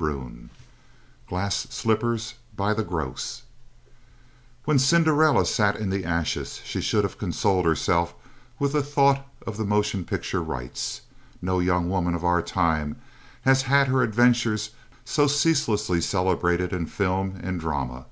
[0.00, 0.48] XXVI
[1.28, 3.42] GLASS SLIPPERS BY THE GROSS
[4.64, 8.14] When Cinderella sat in the ashes she should have consoled herself
[8.58, 11.02] with the thought of the motion picture rights.
[11.42, 12.96] No young woman of our time
[13.42, 14.70] has had her adventures
[15.04, 18.06] so ceaselessly celebrated in film and drama.